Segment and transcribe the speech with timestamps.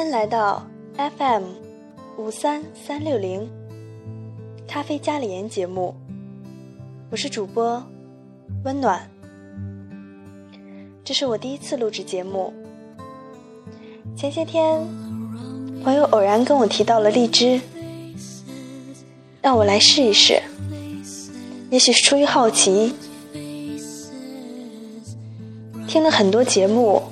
[0.00, 0.66] 欢迎来到
[0.96, 1.42] FM
[2.16, 3.46] 五三三六零
[4.66, 5.94] 咖啡加里言节目，
[7.10, 7.84] 我是主播
[8.64, 9.06] 温暖。
[11.04, 12.50] 这是我第一次录制节目。
[14.16, 14.80] 前些天，
[15.84, 17.60] 朋友偶然跟我提到了荔枝，
[19.42, 20.42] 让我来试一试。
[21.68, 22.94] 也许是出于好奇，
[25.86, 27.02] 听了很多节目，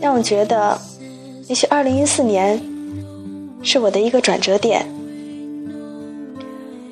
[0.00, 0.76] 让我觉得，
[1.50, 2.62] 也许二零一四年
[3.60, 4.86] 是我的一个转折点。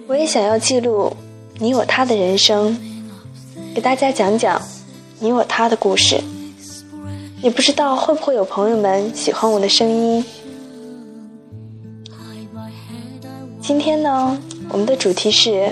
[0.08, 1.12] 我也想要记录
[1.60, 2.76] 你我他的人生，
[3.72, 4.60] 给大家讲讲
[5.20, 6.20] 你我他的故事。
[7.40, 10.24] 也不知道会不会有朋友们喜欢我的声音。
[13.60, 14.36] 今天呢，
[14.70, 15.70] 我们的主题是。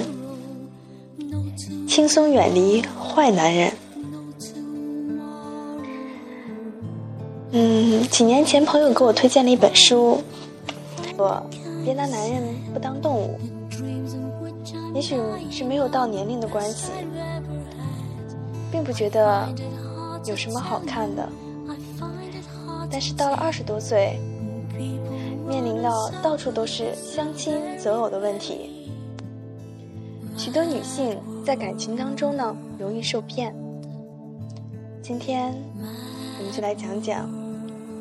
[1.88, 3.73] 轻松远离坏男人。
[7.59, 10.21] 嗯，几年前朋友给我推荐了一本书，
[11.16, 11.43] 说
[11.82, 12.43] 别拿男人
[12.74, 13.38] 不当动物。
[14.93, 15.16] 也许
[15.51, 16.90] 是没有到年龄的关系，
[18.71, 19.48] 并不觉得
[20.26, 21.26] 有什么好看的。
[22.90, 24.20] 但是到了二十多岁，
[25.48, 28.91] 面临到到处都是相亲择偶的问题。
[30.37, 33.54] 许多女性在感情当中呢，容易受骗。
[35.01, 35.54] 今天
[36.38, 37.30] 我们就来讲讲，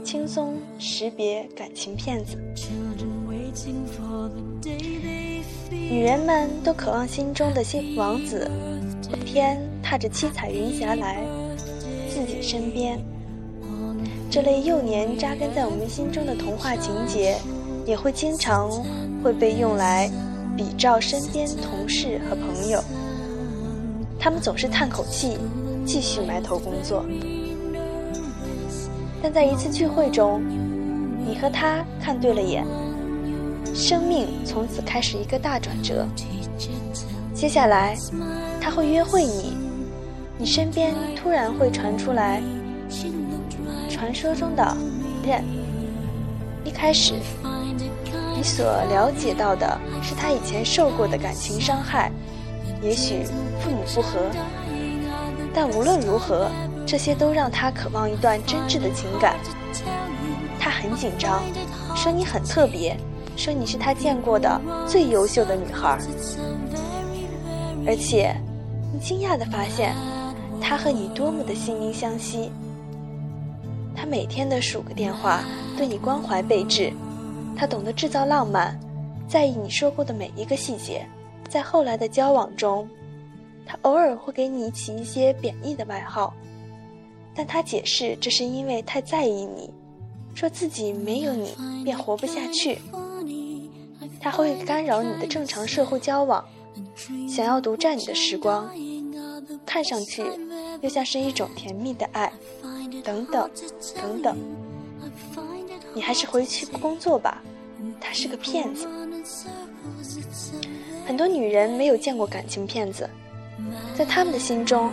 [0.06, 2.38] 轻松识别感情骗子。
[5.72, 8.50] 女人们都渴望心中的新王子，
[9.26, 11.26] 天踏着七彩云霞来
[12.08, 13.00] 自己身边。
[14.30, 17.36] 这类幼年扎根在我们心中的童话情节，
[17.84, 18.70] 也会经常
[19.24, 20.10] 会被用来。
[20.58, 22.82] 比照身边同事和朋友，
[24.18, 25.38] 他们总是叹口气，
[25.86, 27.06] 继续埋头工作。
[29.22, 30.42] 但在一次聚会中，
[31.26, 32.66] 你和他看对了眼，
[33.74, 36.08] 生命从此开始一个大转折。
[37.34, 37.96] 接下来，
[38.62, 39.58] 他会约会你，
[40.38, 42.42] 你身边突然会传出来
[43.90, 44.78] 传说中的
[45.26, 45.44] 人。
[46.64, 47.14] 一开始。
[48.38, 52.12] 你所了解到的是他以前受过的感情伤害，
[52.82, 53.24] 也许
[53.62, 54.20] 父母不和，
[55.54, 56.52] 但无论如何，
[56.86, 59.38] 这些都让他渴望一段真挚的情感。
[60.60, 61.42] 他很紧张，
[61.96, 62.96] 说你很特别，
[63.36, 65.98] 说你是他见过的最优秀的女孩，
[67.86, 68.36] 而且
[68.94, 69.94] 你惊讶地发现，
[70.62, 72.52] 他和你多么的心灵相惜。
[73.96, 75.44] 他每天的数个电话，
[75.78, 76.92] 对你关怀备至。
[77.56, 78.78] 他懂得制造浪漫，
[79.28, 81.06] 在意你说过的每一个细节。
[81.48, 82.90] 在后来的交往中，
[83.66, 86.34] 他偶尔会给你起一些贬义的外号，
[87.36, 89.70] 但他解释这是因为太在意你，
[90.34, 91.54] 说自己没有你
[91.84, 92.80] 便活不下去。
[94.22, 96.44] 他会干扰你的正常社会交往，
[97.28, 98.70] 想要独占你的时光，
[99.66, 100.24] 看上去
[100.82, 102.32] 又像是一种甜蜜的爱，
[103.04, 103.50] 等等，
[103.96, 104.38] 等等。
[105.94, 107.42] 你还是回去工作吧，
[108.00, 108.88] 他是个骗子。
[111.06, 113.08] 很多女人没有见过感情骗子，
[113.96, 114.92] 在他们的心中，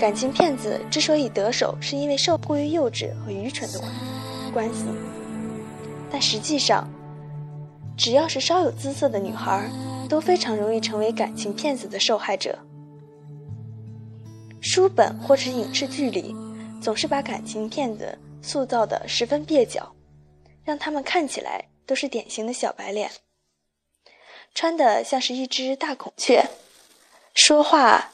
[0.00, 3.92] 感情骗子之所以得手，是因为受过于幼稚和愚蠢的关
[4.50, 4.86] 关系。
[6.10, 6.90] 但实际上，
[7.98, 9.70] 只要是稍有姿色的女孩，
[10.08, 12.58] 都非常容易成为感情骗子的受害者。
[14.62, 16.34] 书本或者影视剧里，
[16.80, 19.94] 总是把感情骗子塑造的十分蹩脚。
[20.64, 23.10] 让他们看起来都是典型的小白脸，
[24.54, 26.44] 穿的像是一只大孔雀，
[27.34, 28.12] 说话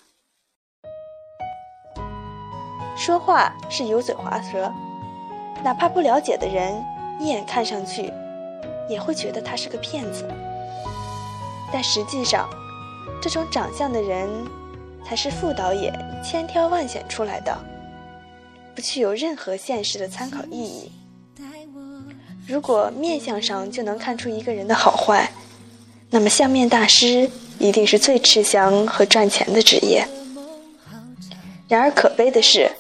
[2.97, 4.73] 说话是油嘴滑舌，
[5.63, 6.75] 哪怕不了解的人
[7.21, 8.11] 一眼看上去
[8.89, 10.27] 也会觉得他是个骗子。
[11.73, 12.49] 但实际上，
[13.21, 14.29] 这种长相的人
[15.07, 15.93] 才是副导演
[16.25, 17.57] 千挑万选出来的，
[18.75, 20.91] 不具有任何现实的参考意义。
[22.49, 25.31] 如果面相上就能看出一个人的好坏，
[26.11, 27.29] 那么相面大师
[27.59, 30.07] 一定是最吃香和赚钱的职业。
[31.69, 32.71] 然而可悲的是，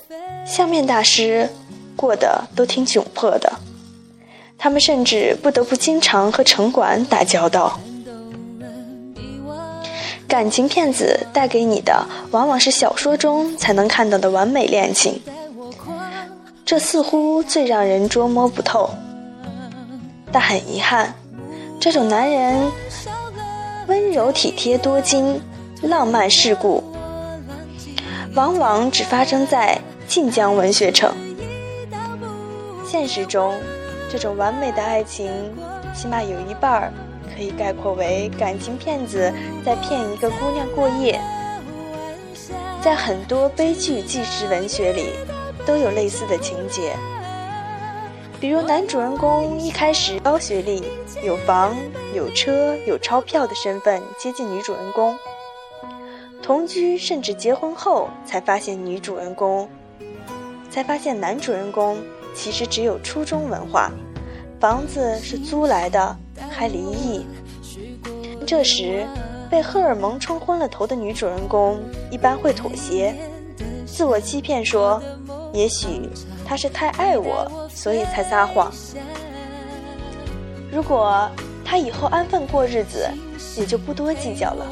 [0.44, 1.48] 相面大师
[1.96, 3.52] 过得都挺窘迫的，
[4.56, 7.80] 他们甚至不得不经常和城管打交道。
[10.28, 15.20] 感情骗子带给你的往往是小说中才能看到的完美恋情，
[16.64, 18.90] 这似乎最让人捉摸不透。
[20.32, 21.14] 但很遗憾，
[21.80, 22.70] 这种男人
[23.86, 25.40] 温柔体贴、多金、
[25.82, 26.82] 浪漫世故，
[28.34, 31.12] 往往只发生在晋江文学城。
[32.84, 33.54] 现实中，
[34.10, 35.30] 这种完美的爱情，
[35.94, 36.92] 起码有一半儿
[37.34, 39.32] 可以概括为感情骗子
[39.64, 41.20] 在骗一个姑娘过夜。
[42.80, 45.10] 在很多悲剧纪实文学里，
[45.66, 46.94] 都有类似的情节。
[48.38, 50.84] 比如男主人公一开始高学历、
[51.24, 51.74] 有房
[52.14, 55.18] 有车有钞票的身份接近女主人公，
[56.42, 59.68] 同居甚至结婚后才发现女主人公，
[60.76, 61.96] 才发现男主人公
[62.34, 63.90] 其实只有初中文化，
[64.60, 66.14] 房子是租来的，
[66.50, 67.24] 还离异。
[68.46, 69.06] 这时，
[69.50, 71.80] 被荷尔蒙冲昏了头的女主人公
[72.10, 73.14] 一般会妥协，
[73.86, 75.02] 自我欺骗说。
[75.54, 76.10] 也许
[76.44, 78.70] 他是太爱我，所以才撒谎。
[80.70, 81.26] 如果
[81.64, 83.08] 他以后安分过日子，
[83.56, 84.66] 也就不多计较了。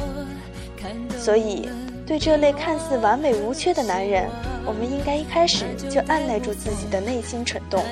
[1.17, 1.67] 所以，
[2.07, 4.29] 对这类看似完美无缺的男人，
[4.67, 7.85] 我们应该一开始就按耐住自己的内心蠢动。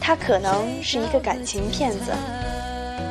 [0.00, 2.12] 他可能是一个感情骗子，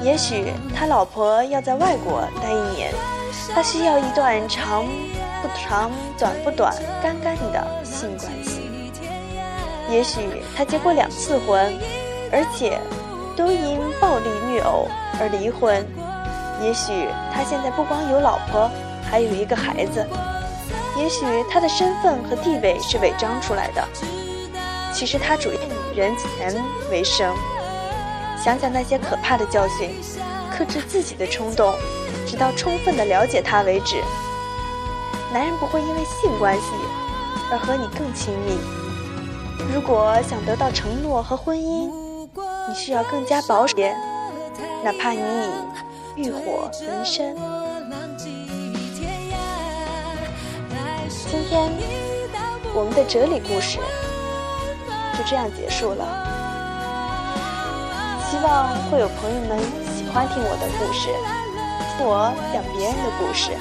[0.03, 2.94] 也许他老婆要在外国待一年，
[3.53, 4.86] 他需要一段长。
[5.42, 5.89] 不长，
[6.19, 6.71] 短不短，
[7.01, 8.62] 干干的性关系。
[9.89, 11.74] 也许他结过两次婚，
[12.31, 12.80] 而且
[13.36, 14.88] 都因暴力虐偶
[15.19, 15.83] 而离婚。
[16.63, 18.69] 也许他现在不光有老婆，
[19.09, 20.06] 还有一个孩子。
[21.01, 23.83] 也许他的身份和地位是伪装出来的。
[24.94, 27.36] 其实他主要以人钱为生。
[28.38, 29.89] 想想那些可怕的教训，
[30.56, 31.74] 克制自己的冲动，
[32.27, 33.98] 直到充分的了解他为止。
[35.33, 36.68] 男人不会因为性关系
[37.51, 38.59] 而和你更亲密。
[39.74, 41.92] 如果想得到承诺和婚姻，
[42.68, 43.75] 你需要更加保守，
[44.83, 45.19] 哪怕你
[46.15, 47.36] 已欲火焚身。
[51.30, 51.72] 今天
[52.74, 53.78] 我们的哲理故事
[55.18, 56.06] 就这样结束了。
[58.30, 59.60] 希望会有朋友们
[59.96, 61.10] 喜欢听我的故事，
[61.98, 63.52] 听我讲别人的故事。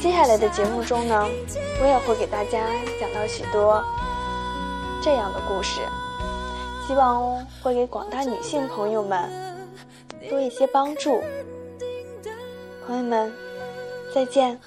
[0.00, 1.26] 接下来的节目中呢，
[1.80, 2.66] 我也会给大家
[3.00, 3.82] 讲到许多
[5.02, 5.80] 这样的故事，
[6.86, 9.28] 希望会给广大女性朋友们
[10.28, 11.22] 多一些帮助。
[12.86, 13.32] 朋友们，
[14.14, 14.60] 再见。